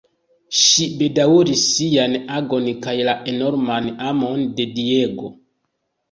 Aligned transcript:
Ŝi 0.59 0.85
bedaŭris 0.99 1.65
sian 1.73 2.15
agon 2.37 2.69
kaj 2.85 2.95
la 3.09 3.15
enorman 3.33 3.91
amon 4.13 4.41
de 4.61 4.67
Diego. 4.79 5.31